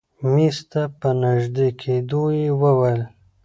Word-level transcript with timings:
مېز 0.33 0.57
ته 0.71 0.81
په 0.99 1.09
نژدې 1.21 1.67
کېدو 1.81 2.23
يې 2.37 2.47
وويل. 2.61 2.99